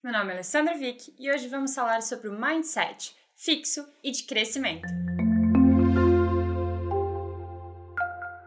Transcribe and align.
Meu 0.00 0.12
nome 0.12 0.30
é 0.30 0.34
Alessandra 0.34 0.76
Vick 0.76 1.12
e 1.18 1.28
hoje 1.28 1.48
vamos 1.48 1.74
falar 1.74 2.02
sobre 2.02 2.28
o 2.28 2.40
mindset 2.40 3.16
fixo 3.34 3.84
e 4.00 4.12
de 4.12 4.22
crescimento. 4.22 4.86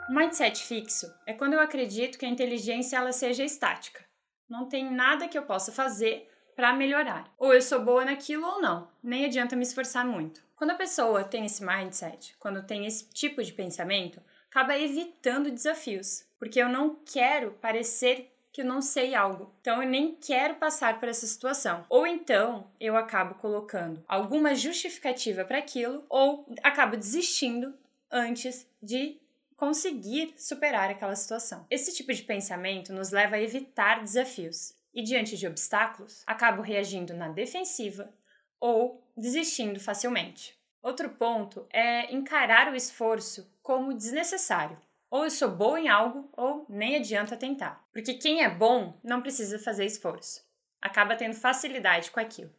O 0.09 0.13
mindset 0.13 0.63
fixo 0.63 1.13
é 1.25 1.33
quando 1.33 1.51
eu 1.51 1.59
acredito 1.59 2.17
que 2.17 2.25
a 2.25 2.29
inteligência 2.29 2.95
ela 2.95 3.11
seja 3.11 3.43
estática. 3.43 4.01
Não 4.49 4.69
tem 4.69 4.89
nada 4.89 5.27
que 5.27 5.37
eu 5.37 5.43
possa 5.43 5.73
fazer 5.73 6.31
para 6.55 6.71
melhorar. 6.71 7.29
Ou 7.37 7.53
eu 7.53 7.61
sou 7.61 7.83
boa 7.83 8.05
naquilo 8.05 8.47
ou 8.47 8.61
não. 8.61 8.87
Nem 9.03 9.25
adianta 9.25 9.53
me 9.53 9.63
esforçar 9.63 10.05
muito. 10.05 10.41
Quando 10.55 10.71
a 10.71 10.75
pessoa 10.75 11.25
tem 11.25 11.45
esse 11.45 11.61
mindset, 11.65 12.33
quando 12.39 12.65
tem 12.65 12.85
esse 12.85 13.09
tipo 13.09 13.43
de 13.43 13.51
pensamento, 13.51 14.21
acaba 14.49 14.79
evitando 14.79 15.51
desafios, 15.51 16.23
porque 16.39 16.61
eu 16.61 16.69
não 16.69 16.95
quero 17.05 17.51
parecer 17.61 18.30
que 18.51 18.61
eu 18.61 18.65
não 18.65 18.81
sei 18.81 19.15
algo. 19.15 19.53
Então 19.61 19.81
eu 19.81 19.89
nem 19.89 20.15
quero 20.15 20.55
passar 20.55 20.99
por 20.99 21.07
essa 21.07 21.25
situação. 21.25 21.85
Ou 21.89 22.05
então 22.05 22.69
eu 22.79 22.97
acabo 22.97 23.35
colocando 23.35 24.03
alguma 24.07 24.55
justificativa 24.55 25.45
para 25.45 25.57
aquilo 25.57 26.03
ou 26.09 26.45
acabo 26.63 26.97
desistindo 26.97 27.73
antes 28.11 28.67
de 28.81 29.19
conseguir 29.55 30.33
superar 30.37 30.89
aquela 30.89 31.15
situação. 31.15 31.65
Esse 31.69 31.93
tipo 31.95 32.11
de 32.11 32.23
pensamento 32.23 32.91
nos 32.91 33.11
leva 33.11 33.35
a 33.35 33.41
evitar 33.41 34.01
desafios 34.01 34.73
e 34.93 35.03
diante 35.03 35.37
de 35.37 35.47
obstáculos, 35.47 36.23
acabo 36.25 36.61
reagindo 36.61 37.13
na 37.13 37.29
defensiva 37.29 38.11
ou 38.59 39.01
desistindo 39.15 39.79
facilmente. 39.79 40.59
Outro 40.81 41.09
ponto 41.09 41.65
é 41.71 42.11
encarar 42.13 42.71
o 42.71 42.75
esforço 42.75 43.49
como 43.61 43.93
desnecessário. 43.93 44.77
Ou 45.11 45.25
eu 45.25 45.29
sou 45.29 45.51
boa 45.51 45.77
em 45.77 45.89
algo, 45.89 46.29
ou 46.31 46.65
nem 46.69 46.95
adianta 46.95 47.35
tentar. 47.35 47.85
Porque 47.91 48.13
quem 48.13 48.43
é 48.45 48.49
bom 48.49 48.97
não 49.03 49.21
precisa 49.21 49.59
fazer 49.59 49.85
esforço. 49.85 50.41
Acaba 50.81 51.17
tendo 51.17 51.35
facilidade 51.35 52.09
com 52.09 52.19
aquilo. 52.21 52.49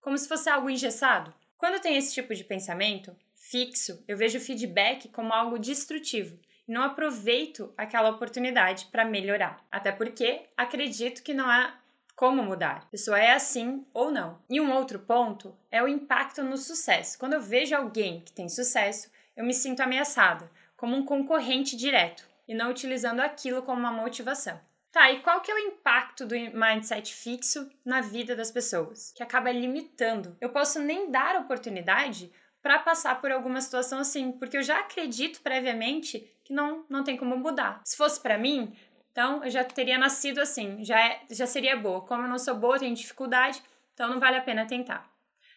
Como 0.00 0.18
se 0.18 0.26
fosse 0.26 0.50
algo 0.50 0.68
engessado. 0.68 1.32
Quando 1.56 1.80
tem 1.80 1.96
esse 1.96 2.12
tipo 2.12 2.34
de 2.34 2.42
pensamento 2.42 3.16
fixo, 3.36 4.02
eu 4.08 4.16
vejo 4.16 4.38
o 4.38 4.40
feedback 4.40 5.08
como 5.10 5.32
algo 5.32 5.56
destrutivo 5.56 6.36
e 6.66 6.72
não 6.72 6.82
aproveito 6.82 7.72
aquela 7.76 8.10
oportunidade 8.10 8.86
para 8.86 9.04
melhorar. 9.04 9.64
Até 9.70 9.92
porque 9.92 10.46
acredito 10.56 11.22
que 11.22 11.32
não 11.32 11.48
há 11.48 11.78
como 12.16 12.42
mudar. 12.42 12.78
A 12.78 12.90
pessoa 12.90 13.20
é 13.20 13.30
assim 13.30 13.86
ou 13.94 14.10
não. 14.10 14.42
E 14.50 14.60
um 14.60 14.72
outro 14.72 14.98
ponto 14.98 15.56
é 15.70 15.80
o 15.80 15.86
impacto 15.86 16.42
no 16.42 16.56
sucesso. 16.56 17.16
Quando 17.20 17.34
eu 17.34 17.40
vejo 17.40 17.76
alguém 17.76 18.20
que 18.20 18.32
tem 18.32 18.48
sucesso, 18.48 19.12
eu 19.36 19.44
me 19.44 19.54
sinto 19.54 19.80
ameaçada 19.80 20.50
como 20.80 20.96
um 20.96 21.04
concorrente 21.04 21.76
direto 21.76 22.26
e 22.48 22.54
não 22.54 22.70
utilizando 22.70 23.20
aquilo 23.20 23.60
como 23.60 23.78
uma 23.78 23.92
motivação. 23.92 24.58
Tá, 24.90 25.12
e 25.12 25.20
qual 25.20 25.42
que 25.42 25.52
é 25.52 25.54
o 25.54 25.58
impacto 25.58 26.26
do 26.26 26.34
mindset 26.34 27.14
fixo 27.14 27.70
na 27.84 28.00
vida 28.00 28.34
das 28.34 28.50
pessoas? 28.50 29.12
Que 29.14 29.22
acaba 29.22 29.52
limitando. 29.52 30.34
Eu 30.40 30.48
posso 30.48 30.80
nem 30.80 31.10
dar 31.10 31.36
oportunidade 31.36 32.32
para 32.62 32.78
passar 32.78 33.20
por 33.20 33.30
alguma 33.30 33.60
situação 33.60 33.98
assim, 33.98 34.32
porque 34.32 34.56
eu 34.56 34.62
já 34.62 34.80
acredito 34.80 35.42
previamente 35.42 36.26
que 36.42 36.54
não, 36.54 36.86
não 36.88 37.04
tem 37.04 37.14
como 37.14 37.36
mudar. 37.36 37.82
Se 37.84 37.94
fosse 37.94 38.18
para 38.18 38.38
mim, 38.38 38.74
então 39.12 39.44
eu 39.44 39.50
já 39.50 39.62
teria 39.62 39.98
nascido 39.98 40.40
assim, 40.40 40.82
já, 40.82 40.98
é, 40.98 41.20
já 41.30 41.46
seria 41.46 41.76
boa. 41.76 42.00
Como 42.00 42.22
eu 42.22 42.28
não 42.28 42.38
sou 42.38 42.54
boa, 42.54 42.78
tenho 42.78 42.94
dificuldade, 42.94 43.62
então 43.92 44.08
não 44.08 44.18
vale 44.18 44.38
a 44.38 44.42
pena 44.42 44.66
tentar. 44.66 45.12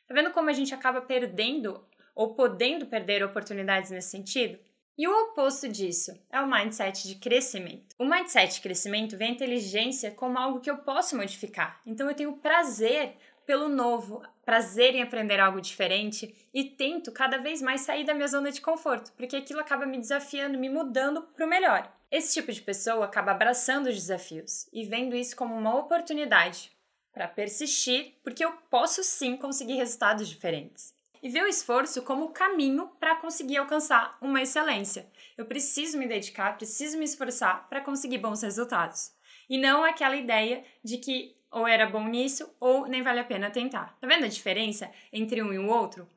Tá 0.05 0.13
vendo 0.13 0.31
como 0.31 0.49
a 0.49 0.53
gente 0.53 0.75
acaba 0.75 1.01
perdendo 1.01 1.81
ou 2.13 2.35
podendo 2.35 2.85
perder 2.85 3.23
oportunidades 3.23 3.89
nesse 3.89 4.09
sentido? 4.09 4.59
E 4.95 5.07
o 5.07 5.23
oposto 5.23 5.67
disso 5.67 6.11
é 6.29 6.39
o 6.39 6.47
mindset 6.47 7.07
de 7.07 7.15
crescimento. 7.15 7.95
O 7.97 8.05
mindset 8.05 8.53
de 8.53 8.61
crescimento 8.61 9.17
vê 9.17 9.25
a 9.25 9.29
inteligência 9.29 10.11
como 10.11 10.37
algo 10.37 10.59
que 10.59 10.69
eu 10.69 10.77
posso 10.77 11.17
modificar. 11.17 11.81
Então 11.83 12.07
eu 12.07 12.15
tenho 12.15 12.37
prazer 12.37 13.17
pelo 13.43 13.67
novo, 13.67 14.21
prazer 14.45 14.93
em 14.93 15.01
aprender 15.01 15.39
algo 15.39 15.59
diferente 15.59 16.47
e 16.53 16.63
tento 16.63 17.11
cada 17.11 17.39
vez 17.39 17.59
mais 17.59 17.81
sair 17.81 18.05
da 18.05 18.13
minha 18.13 18.27
zona 18.27 18.51
de 18.51 18.61
conforto, 18.61 19.11
porque 19.17 19.35
aquilo 19.35 19.59
acaba 19.59 19.85
me 19.85 19.97
desafiando, 19.97 20.59
me 20.59 20.69
mudando 20.69 21.23
para 21.23 21.45
o 21.45 21.49
melhor. 21.49 21.91
Esse 22.11 22.35
tipo 22.35 22.51
de 22.51 22.61
pessoa 22.61 23.05
acaba 23.05 23.31
abraçando 23.31 23.87
os 23.87 23.95
desafios 23.95 24.69
e 24.71 24.85
vendo 24.85 25.15
isso 25.15 25.35
como 25.35 25.55
uma 25.55 25.75
oportunidade 25.75 26.71
para 27.11 27.27
persistir, 27.27 28.13
porque 28.23 28.45
eu 28.45 28.51
posso 28.69 29.03
sim 29.03 29.37
conseguir 29.37 29.73
resultados 29.73 30.29
diferentes 30.29 30.93
e 31.23 31.29
vê 31.29 31.41
o 31.41 31.47
esforço 31.47 32.01
como 32.01 32.33
caminho 32.33 32.91
para 32.99 33.15
conseguir 33.15 33.55
alcançar 33.55 34.17
uma 34.21 34.41
excelência. 34.41 35.07
Eu 35.37 35.45
preciso 35.45 35.97
me 35.97 36.05
dedicar, 36.05 36.57
preciso 36.57 36.97
me 36.97 37.05
esforçar 37.05 37.69
para 37.69 37.79
conseguir 37.79 38.17
bons 38.17 38.41
resultados. 38.41 39.13
E 39.49 39.57
não 39.57 39.85
aquela 39.85 40.17
ideia 40.17 40.65
de 40.83 40.97
que 40.97 41.37
ou 41.49 41.65
era 41.65 41.85
bom 41.85 42.05
nisso 42.07 42.53
ou 42.59 42.87
nem 42.87 43.01
vale 43.01 43.21
a 43.21 43.23
pena 43.23 43.49
tentar. 43.49 43.97
Tá 44.01 44.07
vendo 44.07 44.25
a 44.25 44.27
diferença 44.27 44.91
entre 45.13 45.41
um 45.41 45.53
e 45.53 45.57
o 45.57 45.67
outro? 45.67 46.09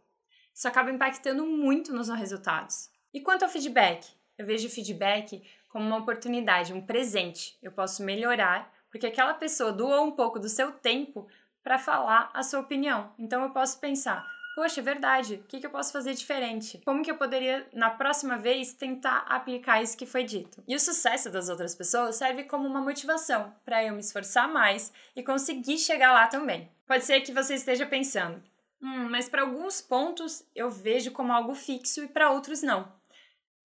Isso 0.52 0.66
acaba 0.66 0.90
impactando 0.90 1.46
muito 1.46 1.94
nos 1.94 2.08
resultados. 2.08 2.90
E 3.14 3.20
quanto 3.20 3.44
ao 3.44 3.48
feedback? 3.48 4.08
Eu 4.36 4.44
vejo 4.44 4.68
feedback 4.68 5.42
como 5.68 5.86
uma 5.86 5.98
oportunidade, 5.98 6.72
um 6.72 6.80
presente. 6.80 7.56
Eu 7.62 7.70
posso 7.70 8.02
melhorar 8.02 8.74
porque 8.90 9.06
aquela 9.06 9.34
pessoa 9.34 9.72
doou 9.72 10.04
um 10.04 10.12
pouco 10.12 10.40
do 10.40 10.48
seu 10.48 10.72
tempo 10.72 11.28
para 11.62 11.78
falar 11.78 12.30
a 12.34 12.42
sua 12.42 12.60
opinião. 12.60 13.12
Então 13.18 13.42
eu 13.42 13.50
posso 13.50 13.78
pensar: 13.78 14.26
poxa, 14.56 14.80
é 14.80 14.82
verdade, 14.82 15.34
o 15.34 15.42
que, 15.42 15.60
que 15.60 15.66
eu 15.66 15.70
posso 15.70 15.92
fazer 15.92 16.14
diferente? 16.14 16.80
Como 16.82 17.02
que 17.04 17.10
eu 17.10 17.18
poderia, 17.18 17.68
na 17.74 17.90
próxima 17.90 18.38
vez, 18.38 18.72
tentar 18.72 19.18
aplicar 19.28 19.82
isso 19.82 19.98
que 19.98 20.06
foi 20.06 20.24
dito? 20.24 20.64
E 20.66 20.74
o 20.74 20.80
sucesso 20.80 21.28
das 21.30 21.50
outras 21.50 21.74
pessoas 21.74 22.16
serve 22.16 22.44
como 22.44 22.66
uma 22.66 22.80
motivação 22.80 23.54
para 23.66 23.84
eu 23.84 23.92
me 23.92 24.00
esforçar 24.00 24.48
mais 24.48 24.90
e 25.14 25.22
conseguir 25.22 25.76
chegar 25.76 26.10
lá 26.10 26.26
também. 26.26 26.70
Pode 26.86 27.04
ser 27.04 27.20
que 27.20 27.32
você 27.32 27.54
esteja 27.54 27.84
pensando, 27.84 28.42
hum, 28.80 29.10
mas 29.10 29.28
para 29.28 29.42
alguns 29.42 29.82
pontos 29.82 30.42
eu 30.54 30.70
vejo 30.70 31.10
como 31.10 31.34
algo 31.34 31.54
fixo 31.54 32.04
e 32.04 32.08
para 32.08 32.30
outros 32.30 32.62
não. 32.62 32.90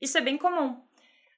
Isso 0.02 0.18
é 0.18 0.22
bem 0.22 0.38
comum. 0.38 0.84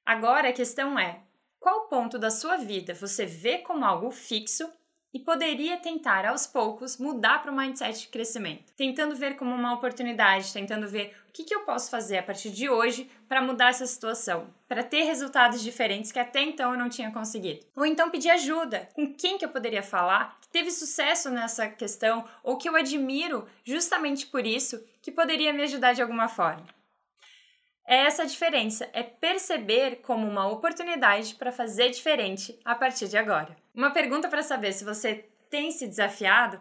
Agora 0.03 0.49
a 0.49 0.53
questão 0.53 0.97
é: 0.97 1.21
qual 1.59 1.87
ponto 1.89 2.17
da 2.17 2.31
sua 2.31 2.57
vida 2.57 2.95
você 2.95 3.23
vê 3.23 3.59
como 3.59 3.85
algo 3.85 4.09
fixo 4.09 4.67
e 5.13 5.19
poderia 5.19 5.77
tentar 5.77 6.25
aos 6.25 6.47
poucos 6.47 6.97
mudar 6.97 7.41
para 7.41 7.51
o 7.51 7.55
mindset 7.55 7.99
de 7.99 8.07
crescimento, 8.07 8.73
tentando 8.75 9.15
ver 9.15 9.35
como 9.35 9.53
uma 9.53 9.73
oportunidade, 9.73 10.51
tentando 10.51 10.87
ver 10.87 11.15
o 11.29 11.31
que, 11.31 11.43
que 11.43 11.53
eu 11.53 11.61
posso 11.61 11.91
fazer 11.91 12.17
a 12.17 12.23
partir 12.23 12.49
de 12.49 12.67
hoje 12.67 13.09
para 13.27 13.41
mudar 13.41 13.69
essa 13.69 13.85
situação, 13.85 14.47
para 14.67 14.83
ter 14.83 15.03
resultados 15.03 15.61
diferentes 15.61 16.11
que 16.11 16.19
até 16.19 16.41
então 16.41 16.71
eu 16.71 16.79
não 16.79 16.89
tinha 16.89 17.11
conseguido. 17.11 17.65
Ou 17.75 17.85
então 17.85 18.09
pedir 18.09 18.31
ajuda, 18.31 18.89
com 18.93 19.13
quem 19.13 19.37
que 19.37 19.45
eu 19.45 19.49
poderia 19.49 19.83
falar 19.83 20.37
que 20.41 20.47
teve 20.47 20.71
sucesso 20.71 21.29
nessa 21.29 21.67
questão 21.67 22.25
ou 22.43 22.57
que 22.57 22.67
eu 22.67 22.75
admiro 22.75 23.47
justamente 23.63 24.25
por 24.25 24.45
isso, 24.45 24.83
que 25.01 25.11
poderia 25.11 25.53
me 25.53 25.63
ajudar 25.63 25.93
de 25.93 26.01
alguma 26.01 26.27
forma. 26.27 26.65
É 27.85 28.05
essa 28.05 28.23
a 28.23 28.25
diferença, 28.25 28.89
é 28.93 29.03
perceber 29.03 29.97
como 29.97 30.27
uma 30.27 30.47
oportunidade 30.47 31.35
para 31.35 31.51
fazer 31.51 31.89
diferente 31.89 32.57
a 32.63 32.73
partir 32.73 33.09
de 33.09 33.17
agora. 33.17 33.62
Uma 33.73 33.91
pergunta 33.91 34.27
para 34.27 34.43
saber 34.43 34.73
se 34.73 34.83
você 34.83 35.25
tem 35.49 35.71
se 35.71 35.87
desafiado 35.87 36.59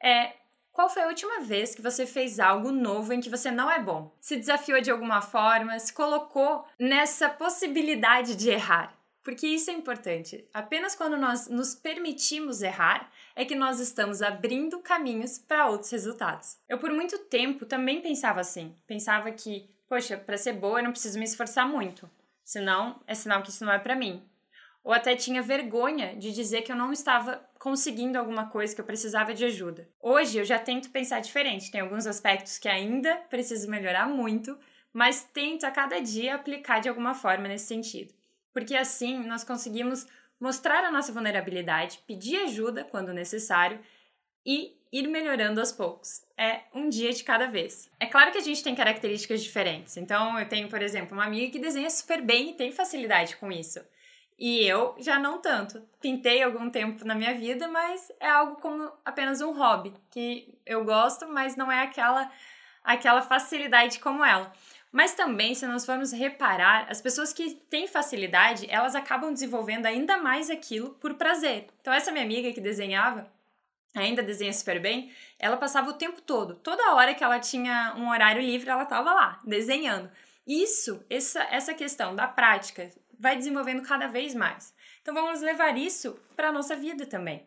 é: 0.00 0.32
qual 0.72 0.88
foi 0.88 1.02
a 1.02 1.08
última 1.08 1.40
vez 1.40 1.74
que 1.74 1.82
você 1.82 2.06
fez 2.06 2.38
algo 2.38 2.70
novo 2.70 3.12
em 3.12 3.20
que 3.20 3.30
você 3.30 3.50
não 3.50 3.70
é 3.70 3.80
bom? 3.80 4.14
Se 4.20 4.36
desafiou 4.36 4.80
de 4.80 4.90
alguma 4.90 5.20
forma, 5.20 5.78
se 5.78 5.92
colocou 5.92 6.66
nessa 6.78 7.28
possibilidade 7.28 8.36
de 8.36 8.50
errar? 8.50 8.96
Porque 9.22 9.46
isso 9.46 9.70
é 9.70 9.74
importante. 9.74 10.48
Apenas 10.52 10.96
quando 10.96 11.16
nós 11.16 11.46
nos 11.46 11.76
permitimos 11.76 12.60
errar 12.60 13.08
é 13.36 13.44
que 13.44 13.54
nós 13.54 13.78
estamos 13.78 14.20
abrindo 14.20 14.80
caminhos 14.80 15.38
para 15.38 15.68
outros 15.68 15.92
resultados. 15.92 16.58
Eu, 16.68 16.78
por 16.78 16.90
muito 16.90 17.16
tempo, 17.18 17.64
também 17.64 18.00
pensava 18.00 18.40
assim. 18.40 18.74
Pensava 18.84 19.30
que 19.30 19.72
poxa, 19.92 20.16
para 20.16 20.38
ser 20.38 20.54
boa 20.54 20.78
eu 20.78 20.84
não 20.84 20.90
preciso 20.90 21.18
me 21.18 21.24
esforçar 21.26 21.68
muito, 21.68 22.08
senão 22.42 22.98
é 23.06 23.14
sinal 23.14 23.42
que 23.42 23.50
isso 23.50 23.62
não 23.62 23.74
é 23.74 23.78
para 23.78 23.94
mim. 23.94 24.26
Ou 24.84 24.92
até 24.92 25.14
tinha 25.14 25.42
vergonha 25.42 26.16
de 26.16 26.32
dizer 26.32 26.62
que 26.62 26.72
eu 26.72 26.76
não 26.76 26.92
estava 26.92 27.44
conseguindo 27.58 28.18
alguma 28.18 28.46
coisa, 28.46 28.74
que 28.74 28.80
eu 28.80 28.84
precisava 28.84 29.32
de 29.32 29.44
ajuda. 29.44 29.88
Hoje 30.00 30.38
eu 30.38 30.44
já 30.44 30.58
tento 30.58 30.90
pensar 30.90 31.20
diferente, 31.20 31.70
tem 31.70 31.80
alguns 31.80 32.06
aspectos 32.06 32.58
que 32.58 32.68
ainda 32.68 33.16
preciso 33.30 33.70
melhorar 33.70 34.08
muito, 34.08 34.58
mas 34.92 35.22
tento 35.32 35.64
a 35.64 35.70
cada 35.70 36.00
dia 36.00 36.34
aplicar 36.34 36.80
de 36.80 36.88
alguma 36.88 37.14
forma 37.14 37.46
nesse 37.46 37.66
sentido. 37.66 38.12
Porque 38.52 38.74
assim 38.74 39.22
nós 39.24 39.44
conseguimos 39.44 40.06
mostrar 40.40 40.84
a 40.84 40.90
nossa 40.90 41.12
vulnerabilidade, 41.12 42.00
pedir 42.06 42.36
ajuda 42.38 42.82
quando 42.82 43.14
necessário 43.14 43.78
e 44.44 44.76
ir 44.92 45.08
melhorando 45.08 45.60
aos 45.60 45.72
poucos. 45.72 46.22
É 46.36 46.62
um 46.74 46.88
dia 46.88 47.12
de 47.12 47.24
cada 47.24 47.46
vez. 47.46 47.88
É 47.98 48.06
claro 48.06 48.32
que 48.32 48.38
a 48.38 48.42
gente 48.42 48.62
tem 48.62 48.74
características 48.74 49.42
diferentes. 49.42 49.96
Então, 49.96 50.38
eu 50.38 50.48
tenho, 50.48 50.68
por 50.68 50.82
exemplo, 50.82 51.16
uma 51.16 51.24
amiga 51.24 51.50
que 51.50 51.58
desenha 51.58 51.88
super 51.88 52.20
bem 52.20 52.50
e 52.50 52.54
tem 52.54 52.72
facilidade 52.72 53.36
com 53.36 53.50
isso. 53.50 53.80
E 54.38 54.66
eu 54.66 54.94
já 54.98 55.18
não 55.18 55.38
tanto. 55.38 55.82
Pintei 56.00 56.42
algum 56.42 56.68
tempo 56.68 57.04
na 57.04 57.14
minha 57.14 57.34
vida, 57.34 57.68
mas 57.68 58.10
é 58.18 58.28
algo 58.28 58.56
como 58.56 58.90
apenas 59.04 59.40
um 59.40 59.52
hobby, 59.52 59.94
que 60.10 60.58
eu 60.66 60.84
gosto, 60.84 61.28
mas 61.28 61.56
não 61.56 61.70
é 61.70 61.82
aquela 61.82 62.30
aquela 62.84 63.22
facilidade 63.22 64.00
como 64.00 64.24
ela. 64.24 64.52
Mas 64.90 65.14
também, 65.14 65.54
se 65.54 65.66
nós 65.66 65.86
formos 65.86 66.12
reparar, 66.12 66.86
as 66.90 67.00
pessoas 67.00 67.32
que 67.32 67.54
têm 67.70 67.86
facilidade, 67.86 68.66
elas 68.68 68.94
acabam 68.94 69.32
desenvolvendo 69.32 69.86
ainda 69.86 70.18
mais 70.18 70.50
aquilo 70.50 70.90
por 71.00 71.14
prazer. 71.14 71.68
Então, 71.80 71.94
essa 71.94 72.12
minha 72.12 72.24
amiga 72.24 72.52
que 72.52 72.60
desenhava, 72.60 73.32
ainda 73.94 74.22
desenha 74.22 74.52
super 74.52 74.80
bem, 74.80 75.10
ela 75.38 75.56
passava 75.56 75.88
o 75.88 75.94
tempo 75.94 76.20
todo, 76.20 76.56
toda 76.56 76.94
hora 76.94 77.14
que 77.14 77.24
ela 77.24 77.40
tinha 77.40 77.94
um 77.96 78.10
horário 78.10 78.42
livre, 78.42 78.68
ela 78.68 78.82
estava 78.82 79.14
lá, 79.14 79.40
desenhando. 79.44 80.10
Isso, 80.46 81.02
essa, 81.08 81.42
essa 81.44 81.72
questão 81.72 82.14
da 82.14 82.26
prática, 82.26 82.90
vai 83.22 83.36
desenvolvendo 83.36 83.82
cada 83.82 84.08
vez 84.08 84.34
mais. 84.34 84.74
Então 85.00 85.14
vamos 85.14 85.40
levar 85.40 85.78
isso 85.78 86.18
para 86.34 86.48
a 86.48 86.52
nossa 86.52 86.74
vida 86.74 87.06
também. 87.06 87.46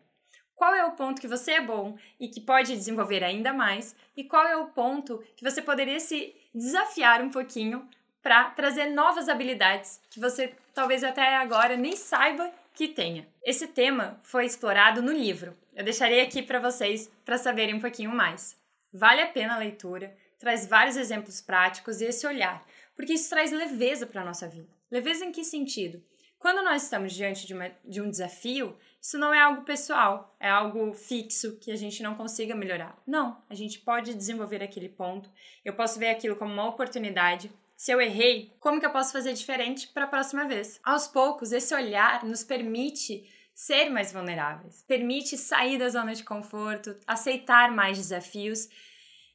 Qual 0.54 0.74
é 0.74 0.82
o 0.86 0.92
ponto 0.92 1.20
que 1.20 1.28
você 1.28 1.52
é 1.52 1.60
bom 1.60 1.98
e 2.18 2.28
que 2.28 2.40
pode 2.40 2.74
desenvolver 2.74 3.22
ainda 3.22 3.52
mais? 3.52 3.94
E 4.16 4.24
qual 4.24 4.46
é 4.46 4.56
o 4.56 4.68
ponto 4.68 5.22
que 5.36 5.44
você 5.44 5.60
poderia 5.60 6.00
se 6.00 6.34
desafiar 6.54 7.20
um 7.20 7.28
pouquinho 7.28 7.86
para 8.22 8.44
trazer 8.52 8.86
novas 8.86 9.28
habilidades 9.28 10.00
que 10.08 10.18
você 10.18 10.54
talvez 10.72 11.04
até 11.04 11.36
agora 11.36 11.76
nem 11.76 11.94
saiba 11.94 12.50
que 12.72 12.88
tenha? 12.88 13.28
Esse 13.44 13.68
tema 13.68 14.18
foi 14.22 14.46
explorado 14.46 15.02
no 15.02 15.12
livro. 15.12 15.54
Eu 15.74 15.84
deixarei 15.84 16.22
aqui 16.22 16.40
para 16.42 16.58
vocês 16.58 17.12
para 17.22 17.36
saberem 17.36 17.74
um 17.74 17.80
pouquinho 17.80 18.10
mais. 18.10 18.58
Vale 18.90 19.20
a 19.20 19.26
pena 19.26 19.56
a 19.56 19.58
leitura, 19.58 20.16
traz 20.38 20.66
vários 20.66 20.96
exemplos 20.96 21.42
práticos 21.42 22.00
e 22.00 22.06
esse 22.06 22.26
olhar, 22.26 22.64
porque 22.96 23.12
isso 23.12 23.28
traz 23.28 23.52
leveza 23.52 24.06
para 24.06 24.22
a 24.22 24.24
nossa 24.24 24.48
vida. 24.48 24.68
Leveza 24.90 25.24
em 25.24 25.30
que 25.30 25.44
sentido? 25.44 26.02
Quando 26.38 26.62
nós 26.64 26.84
estamos 26.84 27.12
diante 27.12 27.46
de, 27.46 27.54
uma, 27.54 27.70
de 27.84 28.00
um 28.00 28.10
desafio, 28.10 28.76
isso 29.00 29.18
não 29.18 29.32
é 29.32 29.40
algo 29.40 29.62
pessoal, 29.62 30.36
é 30.40 30.48
algo 30.48 30.92
fixo 30.92 31.56
que 31.58 31.70
a 31.70 31.76
gente 31.76 32.02
não 32.02 32.14
consiga 32.14 32.54
melhorar. 32.54 33.00
Não, 33.06 33.40
a 33.48 33.54
gente 33.54 33.78
pode 33.80 34.14
desenvolver 34.14 34.62
aquele 34.62 34.88
ponto. 34.88 35.30
Eu 35.64 35.74
posso 35.74 35.98
ver 35.98 36.08
aquilo 36.08 36.36
como 36.36 36.52
uma 36.52 36.68
oportunidade. 36.68 37.50
Se 37.76 37.92
eu 37.92 38.00
errei, 38.00 38.52
como 38.58 38.80
que 38.80 38.86
eu 38.86 38.90
posso 38.90 39.12
fazer 39.12 39.32
diferente 39.32 39.88
para 39.88 40.04
a 40.04 40.08
próxima 40.08 40.46
vez? 40.46 40.80
Aos 40.82 41.06
poucos, 41.06 41.52
esse 41.52 41.74
olhar 41.74 42.24
nos 42.24 42.42
permite 42.42 43.28
ser 43.54 43.88
mais 43.88 44.12
vulneráveis, 44.12 44.84
permite 44.86 45.38
sair 45.38 45.78
da 45.78 45.88
zona 45.88 46.14
de 46.14 46.22
conforto, 46.22 46.94
aceitar 47.06 47.72
mais 47.72 47.96
desafios 47.96 48.68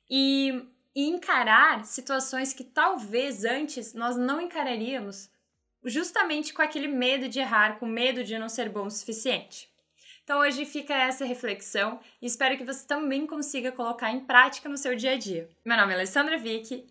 e, 0.10 0.64
e 0.96 1.08
encarar 1.08 1.86
situações 1.86 2.54
que 2.54 2.64
talvez 2.64 3.46
antes 3.46 3.94
nós 3.94 4.18
não 4.18 4.42
encararíamos 4.42 5.30
justamente 5.84 6.54
com 6.54 6.62
aquele 6.62 6.88
medo 6.88 7.28
de 7.28 7.40
errar, 7.40 7.80
com 7.80 7.86
medo 7.86 8.24
de 8.24 8.38
não 8.38 8.50
ser 8.50 8.70
bom 8.70 8.86
o 8.86 8.92
suficiente. 8.92 9.70
Então 10.24 10.40
hoje 10.40 10.66
fica 10.66 10.94
essa 10.94 11.26
reflexão 11.26 12.00
e 12.22 12.26
espero 12.26 12.58
que 12.58 12.64
você 12.64 12.86
também 12.86 13.26
consiga 13.26 13.72
colocar 13.72 14.12
em 14.12 14.22
prática 14.22 14.70
no 14.70 14.78
seu 14.78 14.96
dia 14.96 15.14
a 15.14 15.18
dia. 15.18 15.50
Meu 15.66 15.76
nome 15.76 15.92
é 15.92 15.96
Alessandra 15.96 16.38
Vick 16.38 16.86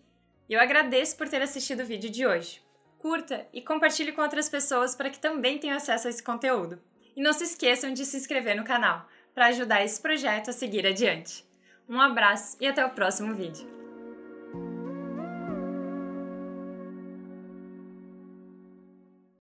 e 0.49 0.53
eu 0.53 0.59
agradeço 0.59 1.15
por 1.15 1.29
ter 1.29 1.41
assistido 1.41 1.81
o 1.81 1.85
vídeo 1.85 2.09
de 2.09 2.25
hoje. 2.25 2.61
Curta 2.99 3.47
e 3.53 3.61
compartilhe 3.61 4.11
com 4.11 4.21
outras 4.21 4.49
pessoas 4.49 4.93
para 4.93 5.09
que 5.09 5.19
também 5.19 5.57
tenham 5.57 5.77
acesso 5.77 6.07
a 6.07 6.09
esse 6.09 6.21
conteúdo. 6.21 6.79
E 7.15 7.21
não 7.21 7.33
se 7.33 7.45
esqueçam 7.45 7.93
de 7.93 8.05
se 8.05 8.17
inscrever 8.17 8.55
no 8.55 8.63
canal 8.63 9.07
para 9.33 9.47
ajudar 9.47 9.83
esse 9.83 9.99
projeto 9.99 10.49
a 10.49 10.53
seguir 10.53 10.85
adiante. 10.85 11.45
Um 11.89 11.99
abraço 11.99 12.57
e 12.59 12.67
até 12.67 12.85
o 12.85 12.91
próximo 12.91 13.33
vídeo. 13.33 13.80